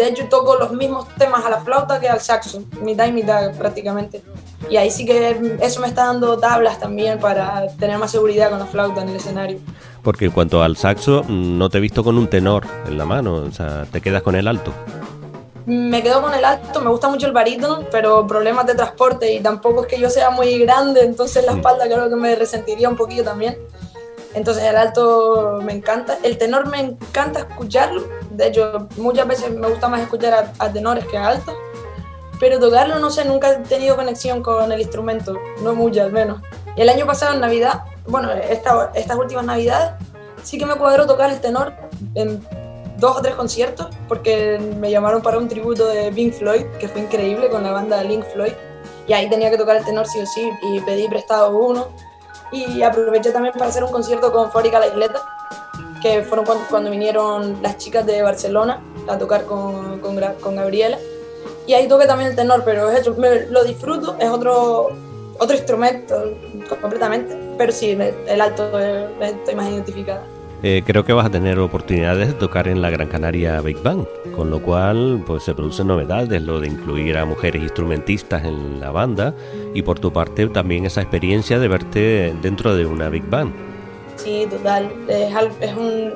[0.00, 3.52] de hecho toco los mismos temas a la flauta que al saxo, mitad y mitad
[3.56, 4.22] prácticamente.
[4.70, 8.58] Y ahí sí que eso me está dando tablas también para tener más seguridad con
[8.58, 9.58] la flauta en el escenario.
[10.02, 13.34] Porque en cuanto al saxo, no te he visto con un tenor en la mano,
[13.34, 14.72] o sea, te quedas con el alto.
[15.66, 19.40] Me quedo con el alto, me gusta mucho el barítono, pero problemas de transporte y
[19.40, 22.96] tampoco es que yo sea muy grande, entonces la espalda creo que me resentiría un
[22.96, 23.58] poquito también.
[24.34, 29.68] Entonces el alto me encanta, el tenor me encanta escucharlo, de hecho muchas veces me
[29.68, 31.54] gusta más escuchar a, a tenores que a altos,
[32.38, 36.40] pero tocarlo no sé, nunca he tenido conexión con el instrumento, no mucho al menos.
[36.76, 39.92] Y el año pasado en Navidad, bueno, esta, estas últimas Navidades,
[40.42, 41.74] sí que me cuadró tocar el tenor
[42.14, 42.40] en
[42.98, 47.00] dos o tres conciertos, porque me llamaron para un tributo de Pink Floyd, que fue
[47.00, 48.52] increíble con la banda Link Floyd,
[49.06, 51.88] y ahí tenía que tocar el tenor sí o sí, y pedí prestado uno,
[52.52, 55.20] y aproveché también para hacer un concierto con Fórica La Isleta,
[56.02, 60.98] que fueron cuando, cuando vinieron las chicas de Barcelona a tocar con, con, con Gabriela.
[61.66, 64.88] Y ahí toqué también el tenor, pero es eso, me- lo disfruto, es otro,
[65.38, 66.16] otro instrumento
[66.80, 67.38] completamente.
[67.58, 67.90] Pero sí,
[68.26, 70.22] el alto eh, estoy más identificada.
[70.62, 74.06] Eh, creo que vas a tener oportunidades de tocar en la Gran Canaria Big Band,
[74.36, 78.90] con lo cual pues se producen novedades, lo de incluir a mujeres instrumentistas en la
[78.90, 79.34] banda
[79.72, 83.54] y por tu parte también esa experiencia de verte dentro de una Big Band.
[84.16, 84.92] Sí, total.
[85.08, 86.12] Es, es un,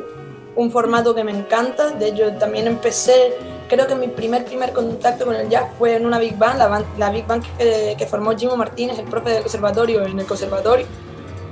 [0.57, 1.92] un formato que me encanta.
[1.92, 3.33] De hecho, también empecé,
[3.66, 6.68] creo que mi primer, primer contacto con el jazz fue en una Big Band, la,
[6.68, 10.26] ban- la Big Band que, que formó Jimo Martínez, el profe del conservatorio, en el
[10.26, 10.85] conservatorio.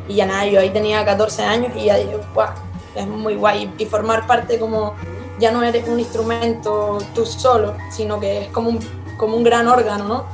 [0.09, 2.48] Y ya nada, yo ahí tenía 14 años y ya dije, guau,
[2.94, 3.72] es muy guay.
[3.78, 4.94] Y formar parte como,
[5.38, 8.78] ya no eres un instrumento tú solo, sino que es como un,
[9.16, 10.24] como un gran órgano, ¿no?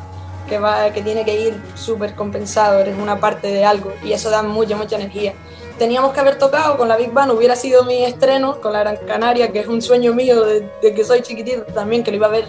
[0.48, 4.30] Que, va, que tiene que ir súper compensado, eres una parte de algo y eso
[4.30, 5.34] da mucha, mucha energía
[5.78, 8.96] teníamos que haber tocado con la Big Band, hubiera sido mi estreno con la Gran
[8.96, 12.26] Canaria, que es un sueño mío de, de que soy chiquitito también, que lo iba
[12.26, 12.46] a ver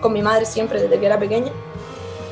[0.00, 1.52] con mi madre siempre desde que era pequeña.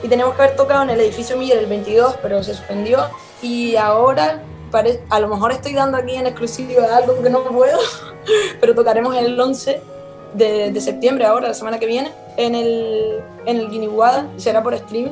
[0.02, 3.06] Y teníamos que haber tocado en el edificio Miller el 22, pero se suspendió.
[3.42, 7.78] Y ahora, pare- a lo mejor estoy dando aquí en exclusiva algo que no puedo,
[8.60, 9.80] pero tocaremos el 11
[10.34, 14.74] de, de septiembre, ahora, la semana que viene, en el, en el Guiniguada, será por
[14.74, 15.10] streaming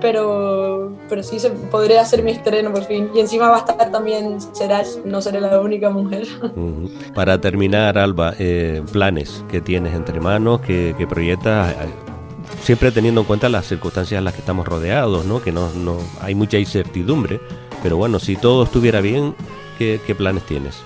[0.00, 3.10] pero, pero sí se podría hacer mi estreno por fin.
[3.14, 6.26] Y encima va a estar también Serach, no seré la única mujer.
[7.14, 11.76] Para terminar, Alba, eh, planes que tienes entre manos, que, que proyectas, eh,
[12.62, 15.42] siempre teniendo en cuenta las circunstancias en las que estamos rodeados, ¿no?
[15.42, 17.38] que no, no hay mucha incertidumbre,
[17.82, 19.34] pero bueno, si todo estuviera bien,
[19.78, 20.76] ¿qué, planes tienes?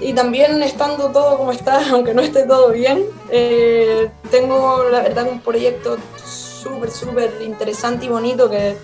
[0.00, 5.26] Y también estando todo como está, aunque no esté todo bien, eh, tengo la verdad
[5.30, 8.76] un proyecto súper, súper interesante y bonito que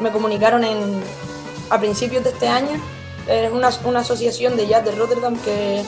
[0.00, 1.02] me comunicaron en,
[1.70, 2.80] a principios de este año.
[3.28, 5.82] Es una, una asociación de jazz de Rotterdam que,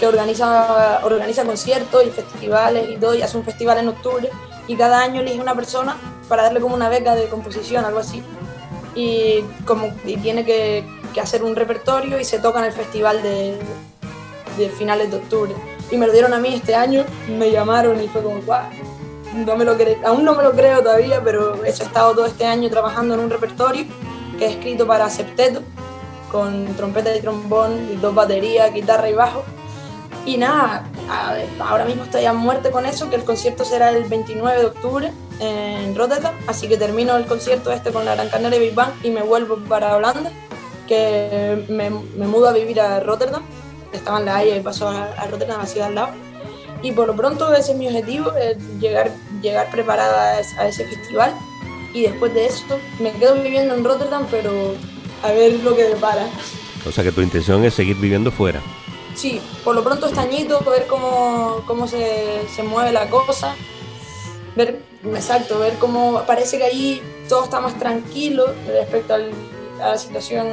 [0.00, 4.30] que organiza, organiza conciertos y festivales y todo, y hace un festival en octubre.
[4.66, 5.96] Y cada año elige una persona
[6.28, 8.22] para darle como una beca de composición, algo así.
[8.94, 13.22] Y, como, y tiene que, que hacer un repertorio y se toca en el festival
[13.22, 13.56] de,
[14.58, 15.52] de finales de octubre.
[15.90, 18.64] Y me lo dieron a mí este año, me llamaron y fue como, guau,
[19.34, 22.44] no me lo cre- aún no me lo creo todavía, pero he estado todo este
[22.44, 23.86] año trabajando en un repertorio
[24.38, 25.62] que he escrito para septeto,
[26.30, 29.42] con trompeta y trombón, y dos baterías, guitarra y bajo.
[30.24, 30.84] Y nada,
[31.60, 35.12] ahora mismo estoy a muerte con eso, que el concierto será el 29 de octubre
[35.42, 39.10] en Rotterdam, así que termino el concierto este con la Gran Canaria Big Band y
[39.10, 40.30] me vuelvo para Holanda,
[40.88, 43.42] que me, me mudo a vivir a Rotterdam,
[43.92, 46.08] estaba en La Haya y paso a, a Rotterdam, la ciudad al lado.
[46.82, 48.32] Y por lo pronto ese es mi objetivo,
[48.80, 51.32] llegar, llegar preparada a es- a ese festival
[51.94, 52.64] y después de eso
[52.98, 54.50] me quedo viviendo en Rotterdam, pero
[55.22, 56.26] a ver lo que depara.
[56.86, 58.60] O sea que tu intención es seguir viviendo fuera.
[59.14, 63.54] Sí, por lo pronto este añito, ver cómo, cómo se, se mueve la cosa,
[64.56, 64.80] ver,
[65.14, 69.30] exacto, ver cómo parece que ahí todo está más tranquilo respecto al-
[69.82, 70.46] a la situación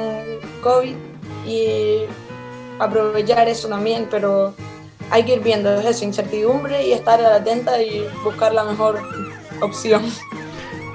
[0.62, 0.94] COVID
[1.46, 2.00] y
[2.78, 4.54] aprovechar eso también, pero
[5.10, 9.00] hay que ir viendo es eso, incertidumbre y estar atenta y buscar la mejor
[9.60, 10.02] opción.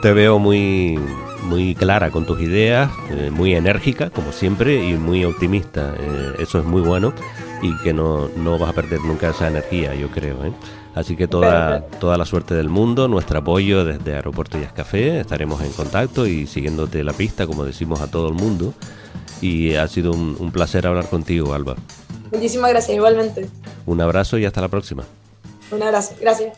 [0.02, 1.00] Te veo muy,
[1.44, 5.94] muy clara con tus ideas, eh, muy enérgica, como siempre, y muy optimista.
[6.00, 7.14] Eh, eso es muy bueno
[7.62, 10.44] y que no, no vas a perder nunca esa energía, yo creo.
[10.46, 10.52] ¿eh?
[10.96, 15.62] Así que toda, toda la suerte del mundo, nuestro apoyo desde Aeropuerto Jazz Café, estaremos
[15.62, 18.74] en contacto y siguiéndote la pista, como decimos a todo el mundo.
[19.42, 21.76] Y ha sido un, un placer hablar contigo, Alba.
[22.32, 23.50] Muchísimas gracias, igualmente.
[23.86, 25.04] Un abrazo y hasta la próxima.
[25.72, 26.58] Un abrazo, gracias.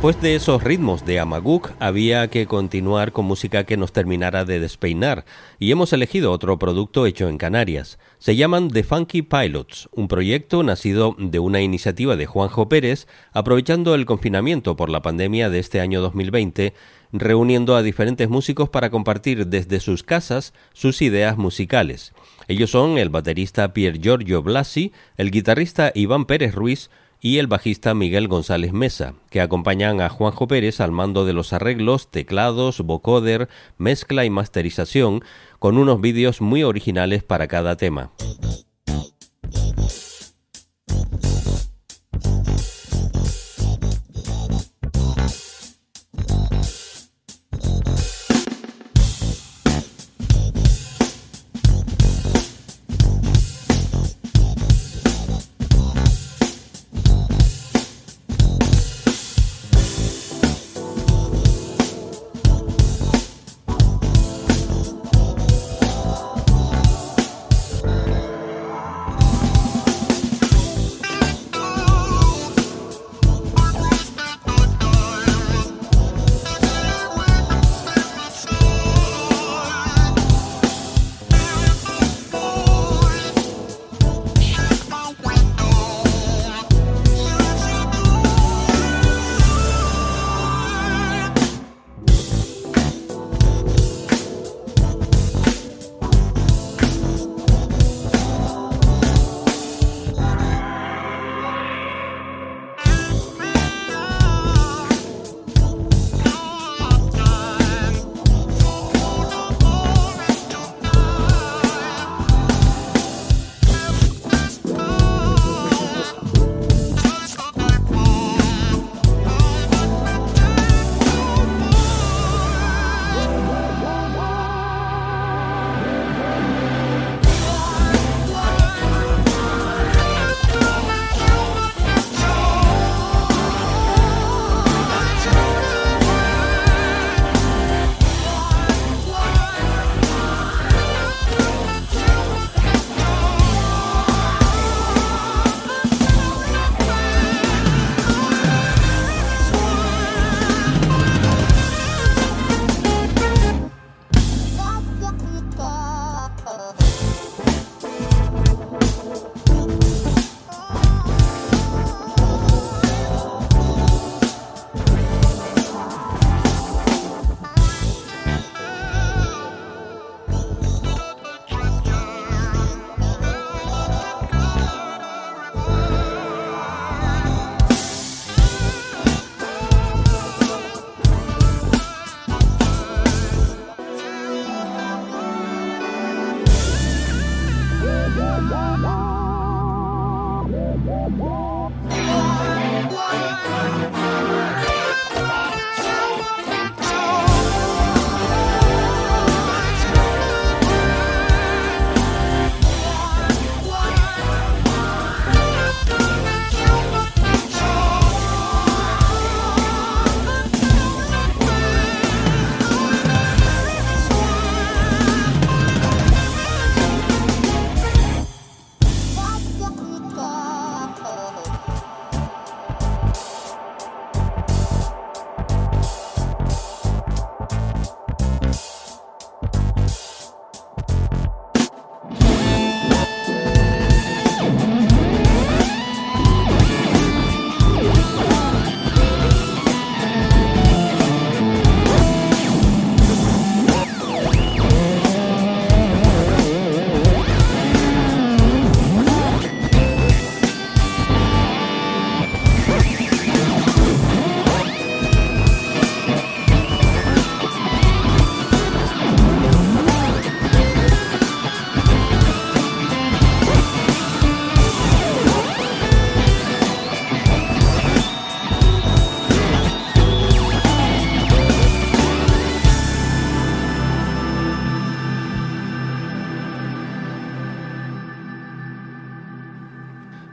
[0.00, 4.58] Después de esos ritmos de Amaguk, había que continuar con música que nos terminara de
[4.58, 5.26] despeinar,
[5.58, 7.98] y hemos elegido otro producto hecho en Canarias.
[8.18, 13.94] Se llaman The Funky Pilots, un proyecto nacido de una iniciativa de Juanjo Pérez, aprovechando
[13.94, 16.72] el confinamiento por la pandemia de este año 2020,
[17.12, 22.14] reuniendo a diferentes músicos para compartir desde sus casas sus ideas musicales.
[22.48, 26.88] Ellos son el baterista Pier Giorgio Blasi, el guitarrista Iván Pérez Ruiz,
[27.20, 31.52] y el bajista Miguel González Mesa, que acompañan a Juanjo Pérez al mando de los
[31.52, 33.48] arreglos, teclados, vocoder,
[33.78, 35.22] mezcla y masterización,
[35.58, 38.10] con unos vídeos muy originales para cada tema.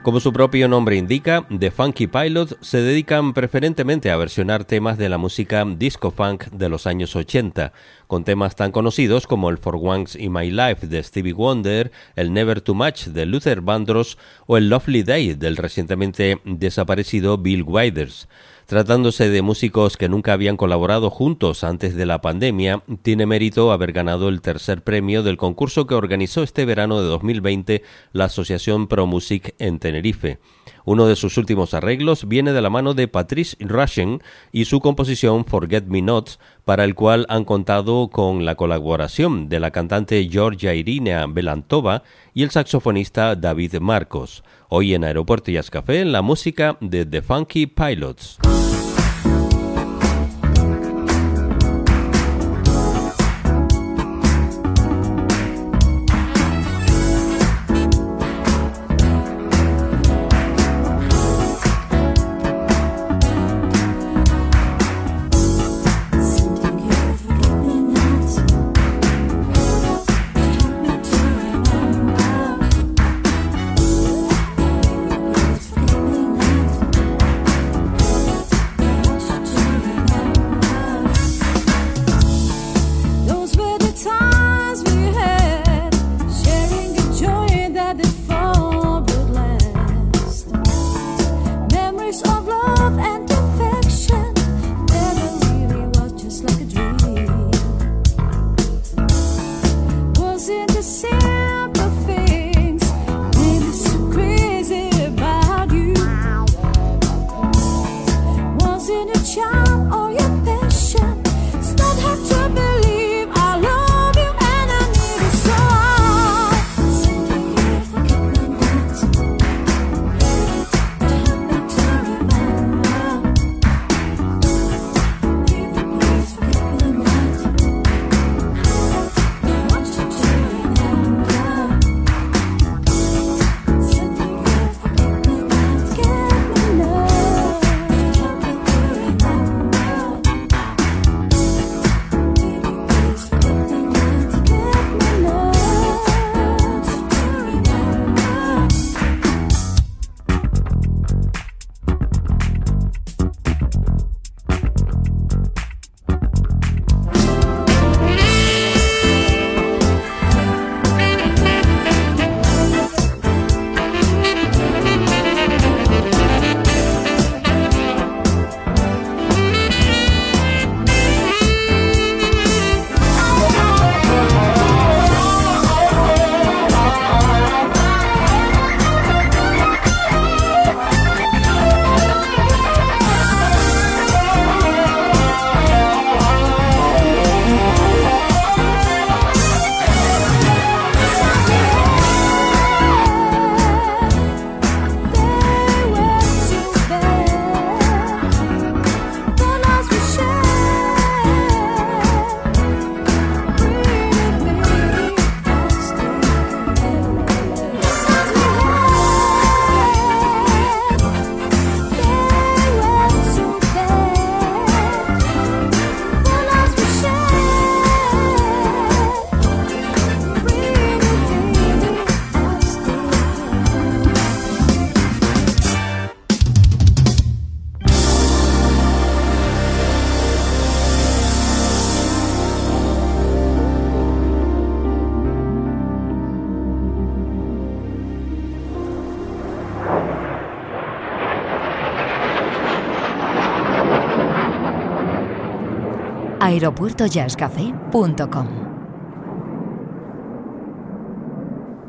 [0.07, 5.09] Como su propio nombre indica, The Funky Pilots se dedican preferentemente a versionar temas de
[5.09, 7.73] la música disco funk de los años 80,
[8.07, 12.31] con temas tan conocidos como el For Once in My Life de Stevie Wonder, el
[12.31, 18.29] Never Too Much de Luther Vandross o el Lovely Day del recientemente desaparecido Bill Withers.
[18.67, 23.93] Tratándose de músicos que nunca habían colaborado juntos antes de la pandemia, tiene mérito haber
[23.93, 29.07] ganado el tercer premio del concurso que organizó este verano de 2020 la Asociación Pro
[29.07, 30.39] Music en Tenerife.
[30.87, 34.23] Uno de sus últimos arreglos viene de la mano de Patrice Rushen
[34.53, 39.59] y su composición Forget Me Not, para el cual han contado con la colaboración de
[39.59, 44.45] la cantante Georgia Irina Belantova y el saxofonista David Marcos.
[44.69, 48.37] Hoy en Aeropuerto y Café, la música de The Funky Pilots.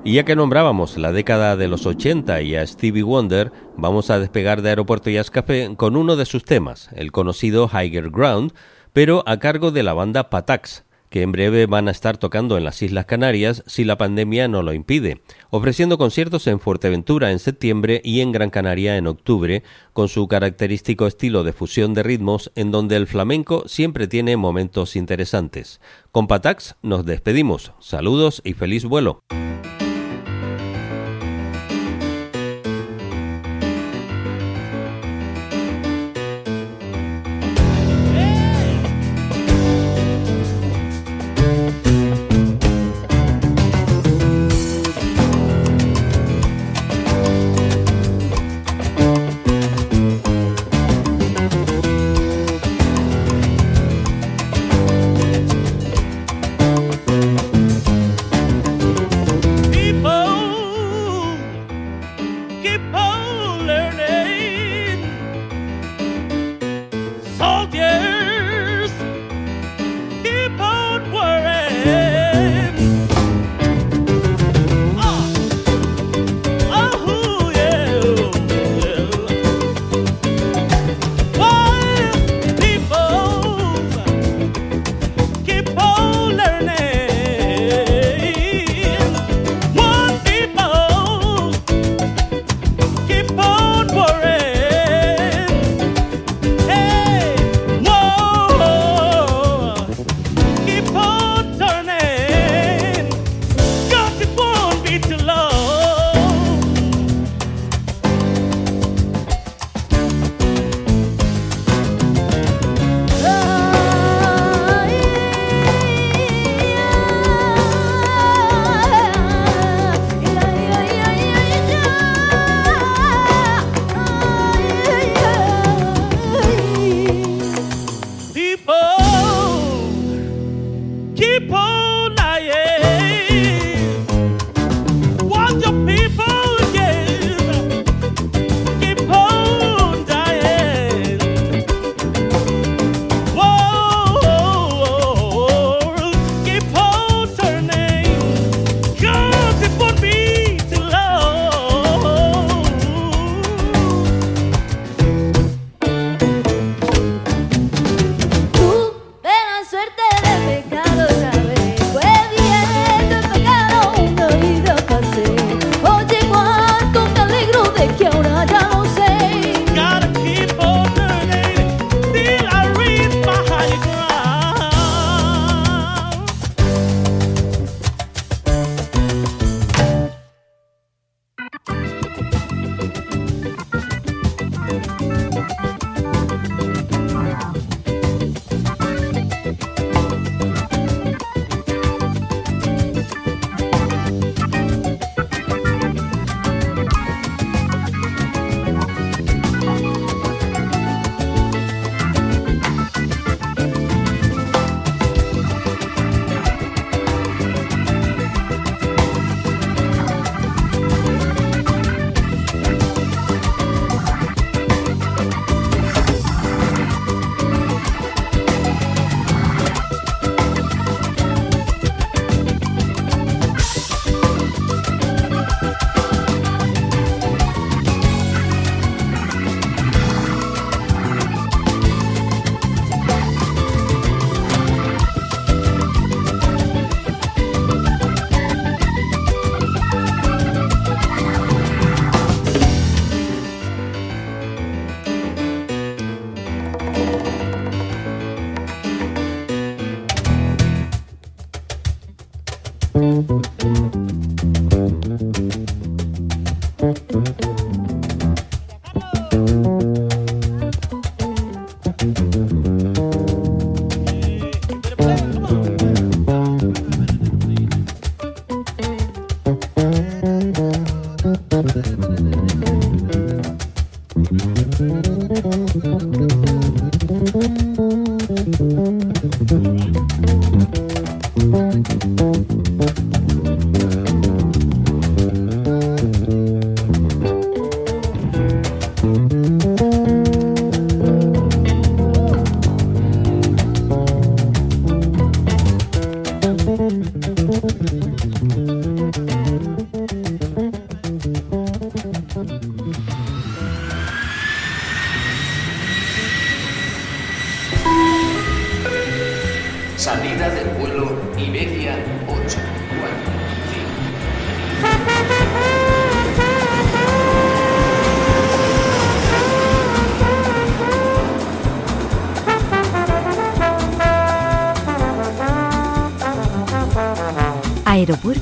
[0.05, 4.19] Y ya que nombrábamos la década de los 80 y a Stevie Wonder, vamos a
[4.19, 8.53] despegar de Aeropuerto Jazz Café con uno de sus temas, el conocido Higher Ground,
[8.93, 12.65] pero a cargo de la banda Patax, que en breve van a estar tocando en
[12.65, 18.01] las Islas Canarias si la pandemia no lo impide, ofreciendo conciertos en Fuerteventura en septiembre
[18.05, 22.71] y en Gran Canaria en octubre, con su característico estilo de fusión de ritmos en
[22.71, 25.81] donde el flamenco siempre tiene momentos interesantes.
[26.13, 27.73] Con Patax nos despedimos.
[27.81, 29.23] Saludos y feliz vuelo.